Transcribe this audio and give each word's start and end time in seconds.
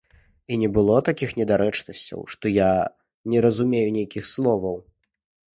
І 0.53 0.55
не 0.61 0.69
было 0.77 0.95
такіх 1.09 1.33
недарэчнасцяў, 1.41 2.19
што 2.37 2.45
я 2.55 2.71
не 3.35 3.45
разумею 3.47 3.85
нейкіх 3.99 4.25
словаў. 4.35 4.77